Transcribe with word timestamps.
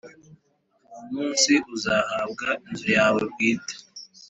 Uwo 0.87 1.01
munsi 1.13 1.51
uzahabwa 1.75 2.47
inzu 2.67 2.87
yawe 2.97 3.21
bwite 3.31 3.75